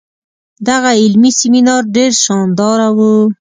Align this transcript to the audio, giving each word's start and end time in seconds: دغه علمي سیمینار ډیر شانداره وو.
دغه 0.67 0.89
علمي 1.01 1.31
سیمینار 1.39 1.81
ډیر 1.95 2.11
شانداره 2.23 2.89
وو. 2.97 3.13